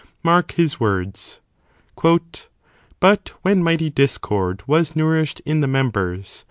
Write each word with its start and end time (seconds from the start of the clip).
Mark 0.23 0.53
his 0.53 0.79
words:—" 0.79 1.41
But 2.99 3.35
when 3.43 3.61
mighty 3.61 3.91
discord' 3.91 4.63
was 4.65 4.95
nourished 4.95 5.41
in 5.45 5.61
the 5.61 5.67
members. 5.67 6.39